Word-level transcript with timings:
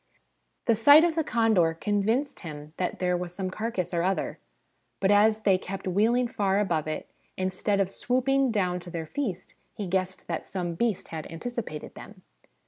The 0.65 0.73
sight 0.73 1.03
of 1.03 1.13
the 1.13 1.23
condors 1.23 1.75
convinced 1.79 2.39
him 2.39 2.73
that 2.77 2.97
there 2.97 3.15
was 3.15 3.35
some 3.35 3.51
carcass 3.51 3.93
or 3.93 4.01
other; 4.01 4.39
but 4.99 5.11
as 5.11 5.41
they 5.41 5.59
kept 5.59 5.87
wheeling 5.87 6.27
far 6.27 6.59
above 6.59 6.87
it, 6.87 7.07
instead 7.37 7.79
of 7.79 7.87
swooping 7.87 8.49
down 8.49 8.79
to 8.79 8.89
their 8.89 9.05
feast, 9.05 9.53
he 9.75 9.85
guessed 9.85 10.25
that 10.25 10.47
some 10.47 10.73
beast 10.73 11.09
had 11.09 11.31
anticipated 11.31 11.93
them. 11.93 12.23